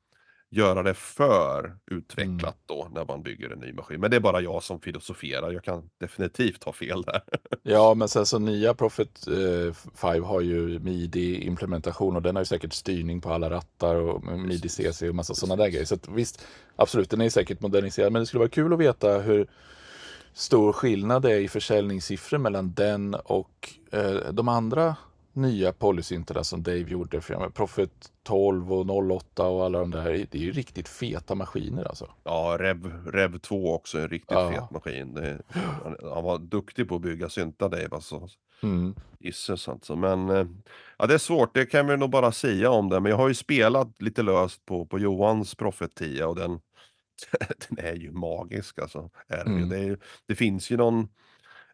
[0.50, 4.00] göra det för utvecklat då när man bygger en ny maskin.
[4.00, 5.52] Men det är bara jag som filosoferar.
[5.52, 7.22] Jag kan definitivt ha fel där.
[7.62, 12.46] Ja, men sen så nya Prophet eh, 5 har ju midi-implementation och den har ju
[12.46, 15.84] säkert styrning på alla rattar och midi-CC och massa sådana där grejer.
[15.84, 19.18] Så att, visst, absolut, den är säkert moderniserad, men det skulle vara kul att veta
[19.18, 19.48] hur
[20.38, 24.96] stor skillnad är i försäljningssiffror mellan den och eh, de andra
[25.32, 27.20] nya polysynterna som Dave gjorde.
[27.20, 27.90] För Prophet
[28.22, 32.08] 12 och 08 och alla de där, det är ju riktigt feta maskiner alltså.
[32.24, 34.50] Ja, Rev, Rev 2 också en riktigt Ja.
[34.50, 35.14] fet maskin.
[35.14, 35.38] Det,
[35.84, 38.28] han, han var duktig på att bygga syntar Dave alltså.
[38.62, 38.94] Mm.
[39.48, 39.96] Alltså.
[39.96, 40.46] Men eh,
[40.98, 43.00] ja, det är svårt, det kan vi nog bara säga om det.
[43.00, 46.60] Men jag har ju spelat lite löst på, på Johans Prophet 10 och den,
[47.68, 49.10] den är ju magisk alltså.
[49.28, 49.52] Är ju.
[49.52, 49.68] Mm.
[49.68, 51.08] Det, är, ju- det finns ju någon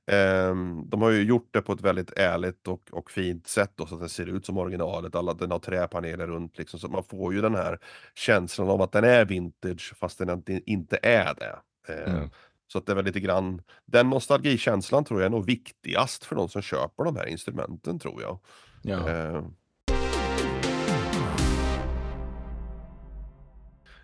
[0.07, 3.87] ehm, de har ju gjort det på ett väldigt ärligt och, och fint sätt då,
[3.87, 5.14] så att den ser ut som originalet.
[5.14, 7.78] Alla, den har träpaneler runt liksom, så man får ju den här
[8.14, 11.57] känslan av att den är vintage fast den inte, inte är det.
[11.88, 12.30] Eh, Mm.
[12.66, 16.37] Så att det är väl lite grann, den nostalgikänslan tror jag är nog viktigast för
[16.37, 18.38] de som köper de här instrumenten tror jag.
[18.83, 19.09] Ja.
[19.11, 19.42] Eh.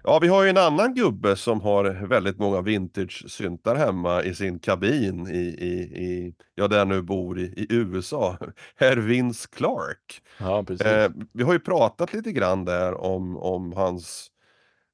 [0.03, 4.59] Ja, vi har ju en annan gubbe som har väldigt många vintage-syntar hemma i sin
[4.59, 5.73] kabin i, i,
[6.05, 8.39] i ja, där nu bor i, i USA.
[8.77, 10.23] Herr Vince Clark.
[10.39, 10.87] ja, precis.
[10.87, 14.29] Eh, vi har ju pratat lite grann där om, om hans,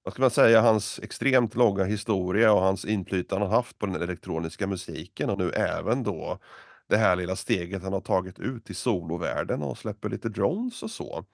[0.04, 4.02] vad ska man säga, hans extremt långa historia och hans inflytande han haft på den
[4.02, 6.38] elektroniska musiken och nu även då
[6.88, 10.90] det här lilla steget han har tagit ut i solovärlden och släpper lite drones och
[10.90, 11.24] så.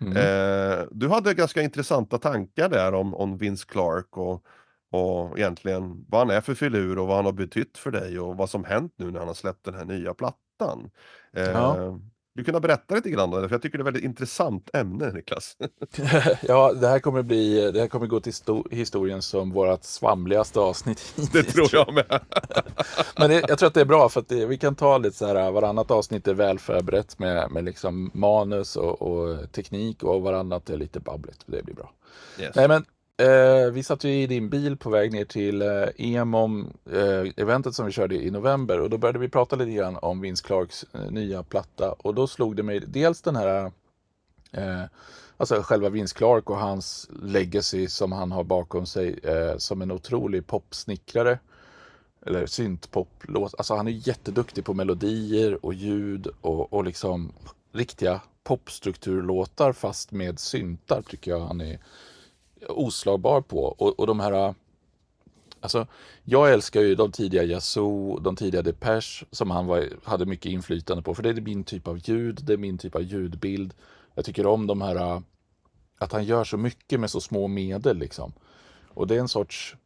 [0.00, 0.16] Mm.
[0.16, 4.44] Eh, du hade ganska intressanta tankar där om, om Vince Clark och,
[4.90, 8.36] och egentligen vad han är för filur och vad han har betytt för dig och
[8.36, 10.90] vad som hänt nu när han har släppt den här nya plattan.
[11.32, 12.00] Eh, Ja.
[12.34, 13.48] Du kunna berätta lite grann om det?
[13.48, 15.56] För jag tycker det är ett väldigt intressant ämne, Niklas.
[16.42, 20.60] ja, det här kommer bli, det här kommer gå till sto- historien som vårt svamligaste
[20.60, 22.20] avsnitt Det tror jag med.
[23.18, 25.16] Men det, jag tror att det är bra för att det, vi kan ta lite
[25.16, 30.22] så här, varannat avsnitt är väl förberett med, med liksom manus och, och teknik och
[30.22, 31.42] varannat är lite babbligt.
[31.46, 31.92] Det blir bra.
[32.40, 32.56] Yes.
[32.56, 32.84] Nej men,
[33.20, 37.74] eh, vi satt ju i din bil på väg ner till eh, EMOM, eh, eventet
[37.74, 40.84] som vi körde i november och då började vi prata lite grann om Vince Clarks
[40.92, 43.72] eh, nya platta och då slog det mig dels den här
[44.52, 44.84] eh,
[45.40, 49.90] Alltså själva Vince Clark och hans legacy som han har bakom sig eh, som en
[49.90, 51.38] otrolig popsnickrare.
[52.26, 53.54] Eller syntpoplåt.
[53.58, 57.32] Alltså han är jätteduktig på melodier och ljud och, och liksom
[57.72, 61.78] riktiga popstrukturlåtar fast med syntar tycker jag han är
[62.68, 63.64] oslagbar på.
[63.64, 64.52] Och, och de här äh,
[65.60, 65.86] Alltså,
[66.24, 71.02] jag älskar ju de tidiga Yazoo, de tidiga Depeche som han var, hade mycket inflytande
[71.02, 71.14] på.
[71.14, 73.74] För det är min typ av ljud, det är min typ av ljudbild.
[74.14, 75.20] Jag tycker om de här, äh,
[75.98, 78.32] att han gör så mycket med så små medel liksom.
[78.88, 79.76] Och det är en sorts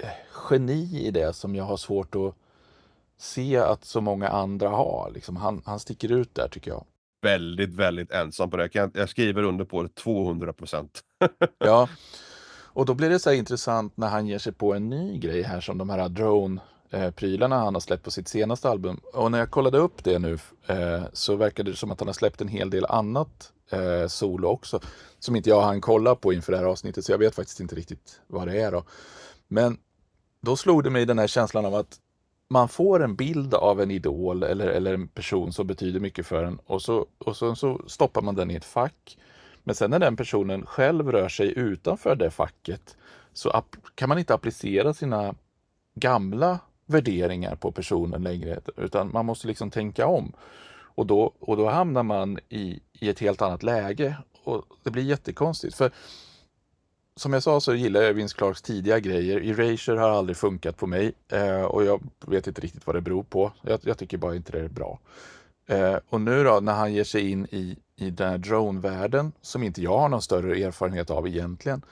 [0.00, 0.08] eh,
[0.50, 2.34] geni i det som jag har svårt att
[3.16, 5.10] se att så många andra har.
[5.14, 6.84] Liksom, han, han sticker ut där tycker jag.
[7.24, 8.68] Väldigt, väldigt ensam på det.
[8.72, 11.00] Jag, jag skriver under på det 200 procent.
[11.58, 11.88] Ja,
[12.74, 15.42] och då blir det så här intressant när han ger sig på en ny grej
[15.42, 19.00] här som de här drone-prylarna eh, han har släppt på sitt senaste album.
[19.12, 22.12] Och när jag kollade upp det nu eh, så verkade det som att han har
[22.12, 24.80] släppt en hel del annat eh, solo också.
[25.18, 27.74] Som inte jag hann kolla på inför det här avsnittet så jag vet faktiskt inte
[27.74, 28.84] riktigt vad det är då.
[29.48, 29.78] Men
[30.40, 31.98] då slog det mig den här känslan av att
[32.48, 36.44] man får en bild av en idol eller, eller en person som betyder mycket för
[36.44, 39.18] en och så, och så, så stoppar man den i ett fack.
[39.62, 42.96] Men sen när den personen själv rör sig utanför det facket
[43.32, 43.62] så
[43.94, 45.34] kan man inte applicera sina
[45.94, 50.32] gamla värderingar på personen längre utan man måste liksom tänka om.
[50.96, 55.02] Och då, och då hamnar man i, i ett helt annat läge och det blir
[55.02, 55.74] jättekonstigt.
[55.74, 55.90] För
[57.16, 59.40] som jag sa så gillar jag Vince Clarks tidiga grejer.
[59.40, 63.22] Erasure har aldrig funkat på mig eh, och jag vet inte riktigt vad det beror
[63.22, 63.52] på.
[63.62, 64.98] Jag, jag tycker bara inte det är bra.
[65.66, 69.62] Eh, och nu då när han ger sig in i, i den här drone-världen som
[69.62, 71.82] inte jag har någon större erfarenhet av egentligen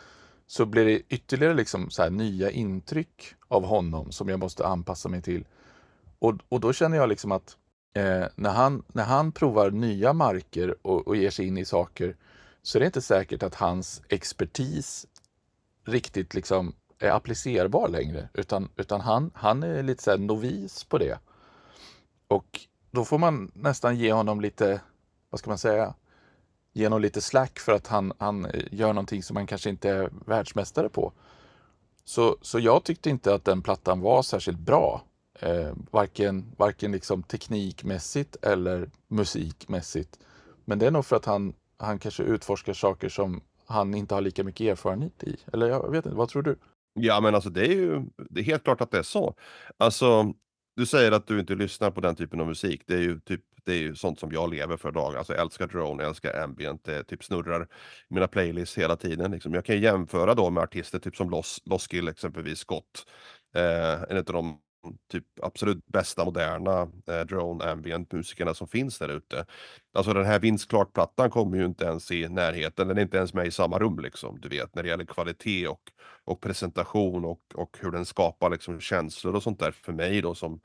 [0.46, 5.08] så blir det ytterligare liksom så här nya intryck av honom som jag måste anpassa
[5.08, 5.44] mig till.
[6.18, 7.56] Och, och då känner jag liksom att
[7.94, 12.16] eh, när, han, när han provar nya marker och, och ger sig in i saker
[12.62, 15.06] så är det inte säkert att hans expertis
[15.84, 18.28] riktigt liksom är applicerbar längre.
[18.34, 21.18] Utan, utan han, han är lite så här novis på det.
[22.28, 24.80] Och då får man nästan ge honom lite,
[25.30, 25.94] vad ska man säga,
[26.72, 29.90] ge honom lite slack för att han, han eh, gör någonting som han kanske inte
[29.90, 31.12] är världsmästare på.
[32.04, 35.02] Så, så jag tyckte inte att den plattan var särskilt bra.
[35.40, 40.18] Eh, varken varken liksom teknikmässigt eller musikmässigt.
[40.64, 44.20] Men det är nog för att han, han kanske utforskar saker som han inte har
[44.20, 45.36] lika mycket erfarenhet i.
[45.52, 46.56] Eller jag vet inte, vad tror du?
[46.94, 49.34] Ja, men alltså det är ju det är helt klart att det är så.
[49.76, 50.32] Alltså,
[50.76, 52.82] du säger att du inte lyssnar på den typen av musik.
[52.86, 55.16] Det är ju typ det är ju sånt som jag lever för dagen.
[55.16, 57.62] Alltså jag älskar drone, jag älskar ambient, det typ snurrar
[58.10, 59.30] i mina playlists hela tiden.
[59.30, 59.54] Liksom.
[59.54, 63.06] Jag kan jämföra då med artister typ som Los, Loskill exempelvis, Scott.
[63.54, 64.58] Eh, en av de
[65.12, 69.46] typ absolut bästa moderna eh, drone ambient musikerna som finns där ute.
[69.94, 73.34] Alltså den här Vince Clark-plattan kommer ju inte ens i närheten, den är inte ens
[73.34, 75.80] med i samma rum liksom, du vet, när det gäller kvalitet och,
[76.24, 80.34] och presentation och, och hur den skapar liksom känslor och sånt där för mig då
[80.34, 80.60] som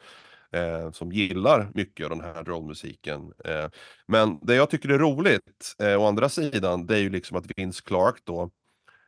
[0.51, 3.33] eh, som gillar mycket av den här drone-musiken.
[3.45, 3.69] Eh,
[4.07, 7.45] men det jag tycker är roligt, eh, å andra sidan, det är ju liksom att
[7.55, 8.49] Vince Clark då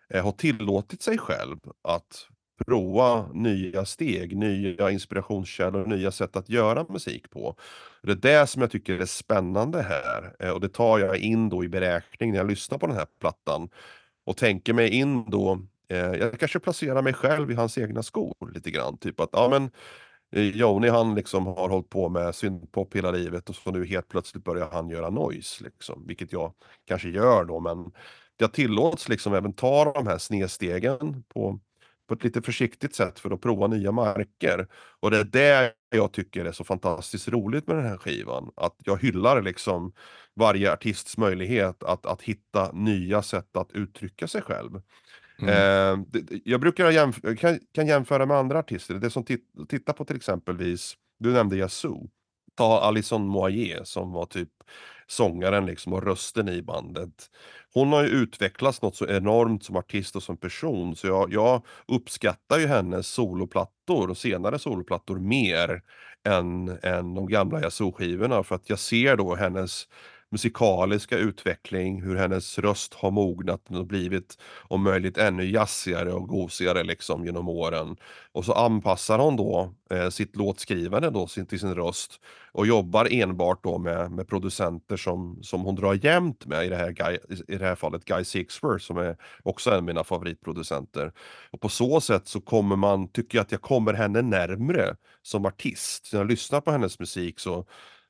[0.09, 2.27] eh, har tillåtit sig själv att
[2.65, 7.55] prova nya steg, nya inspirationskällor, nya sätt att göra musik på.
[8.03, 11.49] Det är det som jag tycker är spännande här eh, och det tar jag in
[11.49, 13.69] då i beräkning när jag lyssnar på den här plattan
[14.25, 18.51] och tänker mig in då, eh, jag kanske placerar mig själv i hans egna skor
[18.53, 19.71] lite grann, typ att ja men
[20.35, 24.07] eh, Joni han liksom har hållit på med syntpop hela livet och så nu helt
[24.07, 26.53] plötsligt börjar han göra noise liksom, vilket jag
[26.87, 27.91] kanske gör då men
[28.37, 31.59] jag tillåts liksom även ta de här snedstegen på
[32.09, 34.67] på ett lite försiktigt sätt för att prova nya marker.
[34.99, 38.51] Och det är det jag tycker är så fantastiskt roligt med den här skivan.
[38.55, 39.93] Att jag hyllar liksom
[40.35, 44.81] varje artists möjlighet att, att hitta nya sätt att uttrycka sig själv.
[45.41, 45.49] Mm.
[45.49, 48.93] Eh, det, jag brukar jämf kan, kan jämföra med andra artister.
[48.93, 52.09] Det som tit titta på till exempelvis, du nämnde Yazoo.
[52.55, 54.49] Ta Alison Moyer som var typ
[55.11, 57.29] sångaren liksom och rösten i bandet.
[57.73, 61.65] Hon har ju utvecklats något så enormt som artist och som person så jag, jag
[61.87, 65.81] uppskattar ju hennes soloplattor och senare soloplattor mer
[66.27, 69.87] än, än de gamla Yazoo-skivorna för att jag ser då hennes
[70.31, 76.83] musikaliska utveckling, hur hennes röst har mognat och blivit om möjligt ännu jazzigare och gosigare
[76.83, 77.97] liksom genom åren.
[78.31, 82.19] Och så anpassar hon då eh, sitt låtskrivande då sin, till sin röst
[82.51, 86.75] och jobbar enbart då med, med producenter som, som hon drar jämnt med, i det,
[86.75, 87.17] här Guy,
[87.47, 91.11] i det här fallet Guy Sixworth som är också en av mina favoritproducenter.
[91.51, 95.45] Och på så sätt så kommer man, tycker jag att jag kommer henne närmre som
[95.45, 96.09] artist.
[96.13, 97.65] När jag lyssnar på hennes musik så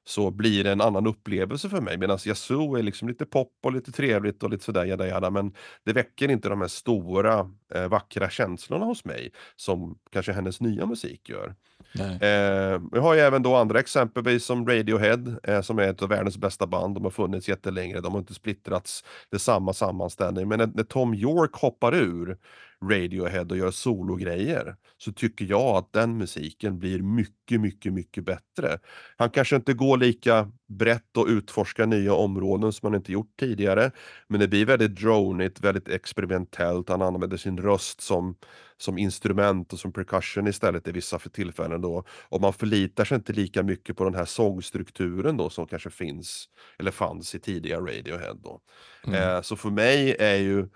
[0.10, 1.98] så blir det en annan upplevelse för mig.
[1.98, 5.54] Medan Yazoo är liksom lite pop och lite trevligt och lite sådär jada jada, men
[5.86, 10.86] det väcker inte de här stora eh, vackra känslorna hos mig som kanske hennes nya
[10.86, 11.56] musik gör.
[11.96, 16.10] Eh, vi har ju även då andra exempelvis som Radiohead eh, som är ett av
[16.10, 16.96] världens bästa band.
[16.96, 19.04] De har funnits jättelänge, de har inte splittrats.
[19.30, 20.48] Det är samma sammanställning.
[20.48, 22.38] Men när, när Tom York hoppar ur
[22.82, 28.80] Radiohead och gör sologrejer så tycker jag att den musiken blir mycket, mycket, mycket bättre.
[29.18, 33.92] Han kanske inte går lika brett och utforskar nya områden som han inte gjort tidigare.
[34.28, 36.90] Men det blir väldigt dronigt, väldigt experimentellt.
[36.90, 38.36] Han använder sin röst som,
[38.82, 42.04] som instrument och som percussion istället i vissa för tillfällen då.
[42.30, 46.46] Och man förlitar sig inte lika mycket på den här sångstrukturen då som kanske finns
[46.80, 48.60] eller fanns i tidiga Radiohead då.
[49.08, 49.22] Mm.
[49.22, 50.68] Eh, så för mig är ju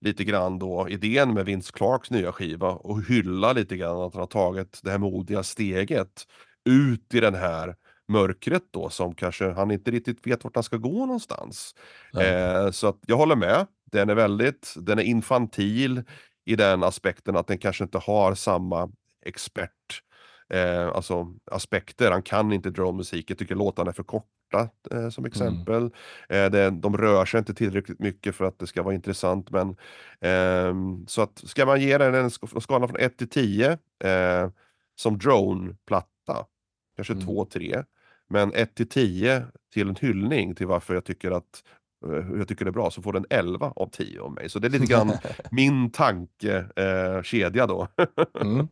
[0.00, 4.20] lite grann då idén med Vince Clarks nya skiva och hylla lite grann att han
[4.20, 6.26] har tagit det här modiga steget
[6.64, 7.76] ut i den här
[8.08, 11.74] mörkret då som kanske han inte riktigt vet vart han ska gå någonstans.
[12.16, 13.66] Eh, så att jag håller med.
[13.92, 16.02] Den är väldigt, den är infantil
[16.44, 18.90] i den aspekten att den kanske inte har samma
[19.26, 20.02] expert
[20.54, 22.10] eh, alltså aspekter.
[22.10, 23.30] Han kan inte drone-musik.
[23.30, 25.82] Jag tycker låtarna är för korta eh, som exempel.
[26.28, 29.50] Eh, det, de rör sig inte tillräckligt mycket för att det ska vara intressant.
[29.50, 29.76] Men,
[30.20, 34.50] ehm, så att ska man ge den en sk- skala från 1 till 10 eh,
[34.96, 36.46] som drone-platta,
[36.96, 37.26] kanske Mm.
[37.26, 37.84] 2-3.
[38.28, 42.48] Men 1 till 10 till en hyllning till varför jag tycker att eh, hur jag
[42.48, 44.48] tycker det är bra, så får den 11 av 10 av mig.
[44.48, 45.12] Så det är lite grann
[45.50, 47.88] min tankekedja eh, då.
[48.40, 48.68] Mm.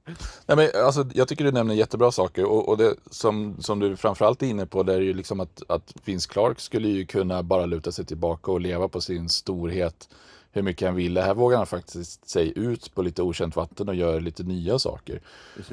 [0.47, 3.97] Nej, men, alltså, jag tycker du nämner jättebra saker och, och det som, som du
[3.97, 7.43] framförallt är inne på det är ju liksom att, att Vince Clark skulle ju kunna
[7.43, 10.09] bara luta sig tillbaka och leva på sin storhet
[10.53, 11.21] hur mycket han ville.
[11.21, 15.21] Här vågar han faktiskt sig ut på lite okänt vatten och gör lite nya saker.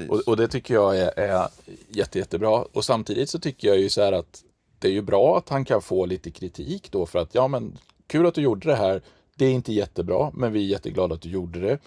[0.10, 1.48] Och, och det tycker jag är, är
[1.88, 2.66] jätte, jättebra.
[2.74, 4.44] Och samtidigt så tycker jag ju så här att
[4.86, 7.78] det är ju bra att han kan få lite kritik då för att ja men
[8.08, 9.02] kul att du gjorde det här.
[9.36, 11.80] Det är inte jättebra men vi är jätteglada att du gjorde det.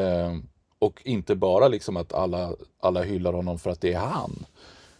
[0.00, 0.48] Ehm,
[0.78, 4.46] och inte bara liksom att alla, alla hyllar honom för att det är han.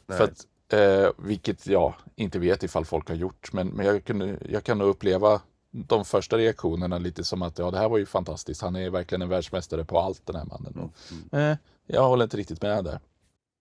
[0.07, 0.18] Nej.
[0.18, 3.53] För att, eh, vilket jag inte vet ifall folk har gjort.
[3.53, 5.40] Men, men jag, kunde, jag kan nog uppleva
[5.70, 8.62] de första reaktionerna lite som att ja, det här var ju fantastiskt.
[8.62, 10.78] Han är verkligen en världsmästare på allt den här mannen.
[10.78, 13.01] Och, eh, jag håller inte riktigt med där.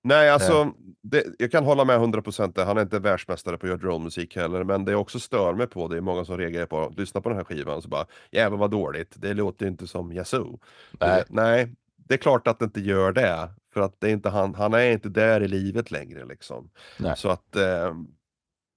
[0.02, 2.66] Nej, alltså, det, jag kan hålla med 100% där.
[2.66, 5.68] Han är inte världsmästare på att göra drone-musik heller, men det jag också stör mig
[5.68, 7.89] på, det är många som reagerar på att lyssna på den här skivan och så
[7.89, 10.60] bara jävlar vad dåligt, det låter ju inte som Yazoo.
[11.00, 11.10] Nej.
[11.18, 14.30] Det, nej, det är klart att det inte gör det, för att det är inte
[14.30, 16.70] han, han är inte där i livet längre liksom.
[17.00, 17.14] Nej.
[17.18, 17.93] Så att eh,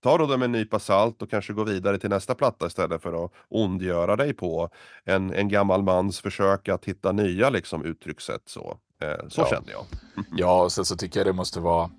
[0.02, 3.02] ta då det med en nypa salt och kanske gå vidare till nästa platta istället
[3.02, 4.70] för att ondgöra dig på
[5.04, 8.78] en, en gammal mans försök att hitta nya liksom uttryckssätt så.
[9.02, 9.46] Eh, så Ja.
[9.46, 9.84] kände jag.
[10.36, 11.90] Ja, och sen så tycker jag det måste vara,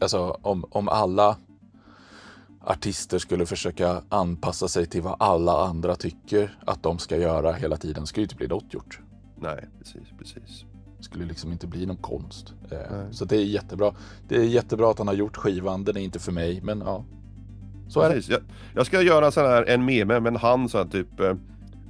[0.00, 1.36] alltså om, om alla
[2.64, 7.76] artister skulle försöka anpassa sig till vad alla andra tycker att de ska göra hela
[7.76, 9.00] tiden, skulle det inte bli något gjort.
[9.36, 10.64] Nej, precis, precis.
[11.00, 12.52] Skulle liksom inte bli någon konst.
[12.70, 13.06] Eh, Nej.
[13.14, 13.94] Så det är jättebra.
[14.28, 17.04] Det är jättebra att han har gjort skivan, den är inte för mig, men ja.
[17.88, 18.14] Så är det.
[18.14, 18.30] Precis.
[18.30, 18.40] Jag,
[18.74, 21.20] jag ska göra sån här, en meme med en hand så här, typ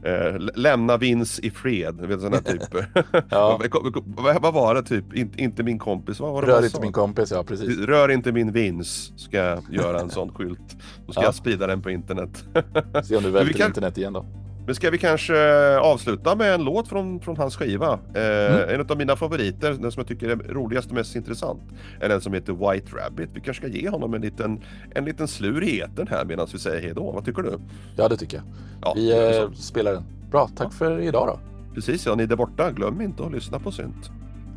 [0.04, 2.00] eh, lämna Vince i fred.
[2.00, 2.62] Vet, sån här, typ.
[3.30, 3.60] Ja.
[4.42, 5.14] vad, var det typ?
[5.14, 7.78] In, inte min kompis, vad var det Rör inte min kompis, ja precis.
[7.78, 10.76] Rör inte min Vince, ska jag göra en sån skylt.
[11.06, 11.26] Då ska Ja.
[11.26, 12.44] jag sprida den på internet.
[13.04, 14.26] Se om du välter kan- internet igen då.
[14.66, 15.36] Men ska vi kanske
[15.78, 17.92] avsluta med en låt från, från hans skiva?
[18.14, 18.80] Eh, Mm.
[18.80, 21.62] En av mina favoriter, den som jag tycker är roligast och mest intressant,
[22.00, 23.30] är den som heter White Rabbit.
[23.34, 24.60] Vi kanske ska ge honom en liten,
[24.94, 27.12] en liten slur i etern här medan vi säger hejdå.
[27.12, 27.58] Vad tycker du?
[27.96, 28.44] Ja, det tycker jag.
[28.82, 30.02] Ja, Vi eh, spelar den.
[30.30, 31.38] Bra, tack för idag då.
[31.74, 34.10] Precis, ja, ni där borta, glöm inte att lyssna på synt.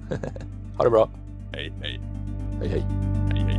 [0.77, 1.09] Ha det bra.
[1.51, 2.01] Hej, hej.
[2.59, 3.58] Hej hej.